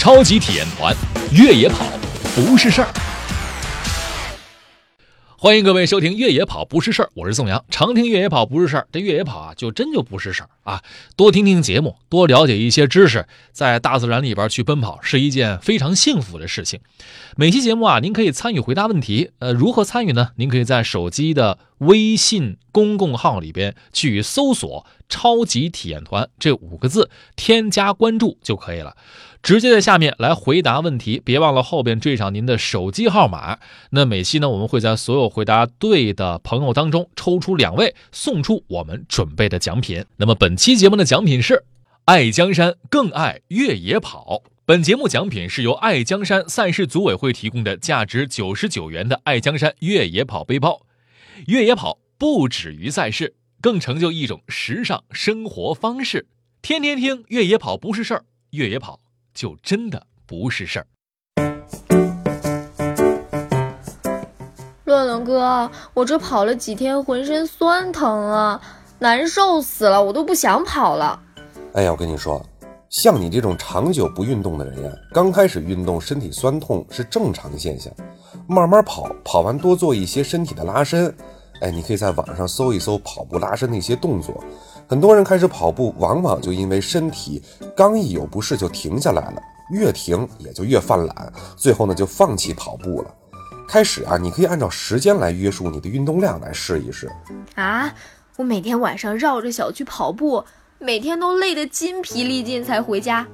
[0.00, 0.96] 超级体验团，
[1.30, 1.84] 越野跑
[2.34, 2.88] 不是事儿。
[5.36, 7.62] 欢迎各位收听《越野跑不是事儿》，我是宋阳。
[7.68, 10.82] 常听越野跑不是事儿，这越野跑啊，就真就不是事儿啊。
[11.16, 16.80] 多听听节目，多了解一些知识，在大自然里边去奔跑是一件非常幸福的事情。
[17.36, 19.32] 每期节目啊，您可以参与回答问题。
[19.38, 20.30] 呃，如何参与呢？
[20.36, 28.96] 您可以在手机的微信公共号里边去搜索“超级体验团”这五个字，添加关注就可以了。
[29.42, 33.58] 直接在下面来回答问题，别忘了后边缀上您的手机号码。
[33.88, 40.04] 那每期呢，我们会在所有回答对的朋友当中抽出两位，送出我们准备的奖品。
[40.18, 41.64] 那么本期节目的奖品是
[42.04, 44.42] 爱江山更爱越野跑。
[44.66, 50.82] 本节目奖品是由爱江山赛事组委会提供的价值九十九元的爱江山越野跑背包。
[51.46, 56.26] 越野跑不止于赛事，更成就一种时尚生活方式。
[56.60, 59.00] 天天听越野跑不是事儿，越野跑。
[59.32, 60.86] 就真的不是事儿。
[64.84, 68.60] 乐乐哥，我这跑了几天，浑身酸疼啊，
[69.00, 71.18] 难受死了，我都不想跑了。
[71.72, 72.44] 哎呀，我跟你说，
[72.90, 77.90] 像你这种长久不运动的人呀，刚开始运动身体酸痛是正常现象，
[78.46, 81.12] 慢慢跑，跑完多做一些身体的拉伸。
[81.62, 84.44] 哎，你可以在网上搜一搜跑步拉伸的一些动作。
[84.86, 87.42] 很多人开始跑步，往往就因为身体
[87.74, 93.14] 刚一有不适就停下来了，越停也就越犯懒，最后呢就放弃跑步了。
[93.66, 97.10] 开始啊，你可以按照时间来约束你的运动量来试一试。
[97.54, 97.90] 啊，
[98.40, 100.42] 我每天晚上绕着小区跑步，
[100.78, 103.28] 每天都累得筋疲力尽才回家，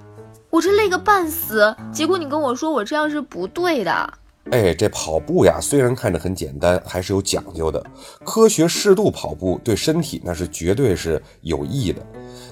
[0.50, 1.72] 我这累个半死。
[1.92, 4.14] 结果你跟我说我这样是不对的。
[4.50, 7.80] 哎，这跑步呀，虽然看着很简单，还是有讲究的。
[8.24, 12.04] 科学适度跑步对身体那是绝对是有益的。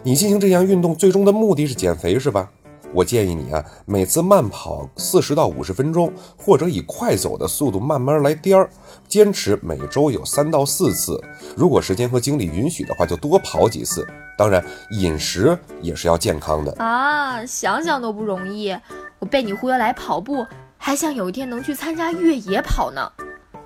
[0.05, 2.49] 你进行这项运动，最终的目的是减肥，是吧？
[2.95, 8.71] 我建议你啊，每次慢跑四十到五十分钟，或者以快走的速度慢慢来颠儿，
[9.09, 11.21] 坚持每周有三到四次。
[11.57, 14.07] 如果时间和精力允许的话，就多跑几次。
[14.39, 17.45] 当然，饮食也是要健康的啊。
[17.45, 18.77] 想想都不容易，
[19.19, 20.47] 我被你忽悠来跑步。
[20.79, 23.11] 还想有一天能去参加越野跑呢。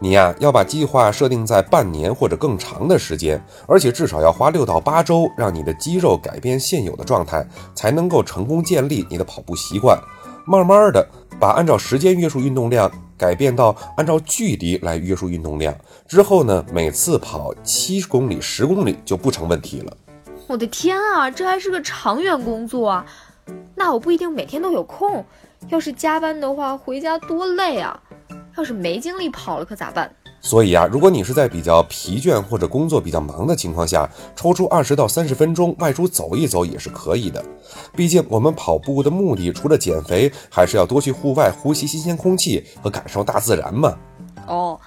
[0.00, 7.44] 你呀，要把计划设定在半年或者更长的时间，而且至少要花六到八周，让你的肌肉改变现有的状态，
[7.74, 10.00] 才能够成功建立你的跑步习惯。
[10.46, 11.04] 慢慢的，
[11.40, 15.74] 把按照时间约束运动量改变到按照距离来约束运动量
[16.06, 19.96] 之后呢，每次跑七公里、十公里就不成问题了。
[20.46, 23.04] 我的天啊，这还是个长远工作啊！
[23.74, 25.24] 那我不一定每天都有空。
[25.68, 28.00] 要是加班的话，回家多累啊！
[28.58, 30.10] 要是没精力跑了，可咋办？
[30.40, 37.44] 所以啊，如果你是在比较疲倦或者工作比较忙的情况下，抽出二十到三十分钟外出走一走也是可以的。
[37.94, 43.96] 毕竟我们跑步的目的除了减肥，还是要多去户外呼吸新鲜空气和感受大自然嘛。
[44.48, 44.78] 哦，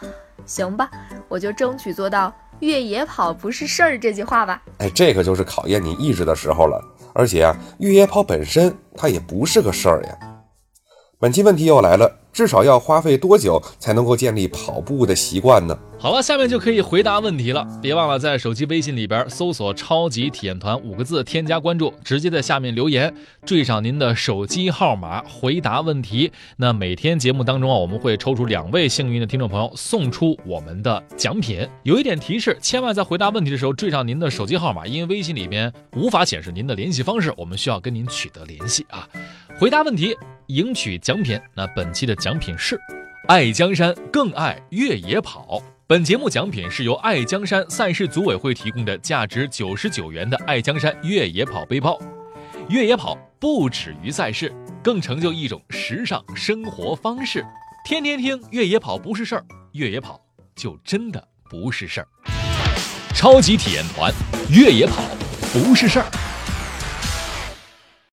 [0.45, 0.91] 行吧，
[1.29, 4.61] 我就争取做到越野跑不是事儿这句话吧。
[4.79, 6.81] 哎，这个就是考验你意志的时候了。
[7.13, 10.17] 而且啊，越野跑本身它也不是个事儿呀。
[11.19, 15.77] 本期问题又来了，至少要花费多久才能够建立跑步的习惯呢？
[15.99, 17.67] 好了，下面就可以回答问题了。
[17.79, 23.13] 别忘了在手机微信里边搜索“超级体验团”五个字，添加关注，直接在下面留言，
[23.45, 26.31] 缀上您的手机号码，回答问题。
[26.57, 31.67] 那每天节目当中啊，我们会抽出两位幸运的听众朋友，送出我们的奖品。
[31.83, 39.07] 有一点提示，千万在回答问题的时候缀上您的手机号码，因为微信里边无法显示您的联系方式，我们需要跟您取得联系啊。
[39.59, 40.17] 回答问题，
[40.51, 41.39] 赢取奖品。
[41.55, 42.77] 那本期的奖品是
[43.27, 45.61] 爱江山更爱越野跑。
[45.87, 51.97] 本节目奖品是由爱江山赛事组委会提供的价值九十九元的爱江山越野跑背包。
[52.69, 54.53] 越野跑不止于赛事，
[54.83, 57.45] 更成就一种时尚生活方式。
[57.85, 60.21] 天天听越野跑不是事儿，越野跑
[60.55, 62.07] 就真的不是事儿。
[63.13, 64.13] 超级体验团，
[64.49, 65.03] 越野跑
[65.53, 66.30] 不是事儿。